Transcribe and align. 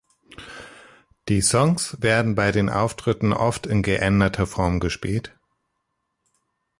Die 1.29 1.41
Songs 1.41 1.95
werden 2.01 2.33
bei 2.33 2.51
Auftritten 2.73 3.33
oft 3.33 3.67
in 3.67 3.83
geänderter 3.83 4.47
Form 4.47 4.79
gespielt. 4.79 5.37